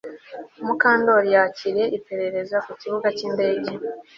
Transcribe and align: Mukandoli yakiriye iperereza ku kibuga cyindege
Mukandoli 0.65 1.29
yakiriye 1.35 1.85
iperereza 1.97 2.57
ku 2.65 2.71
kibuga 2.79 3.07
cyindege 3.17 3.71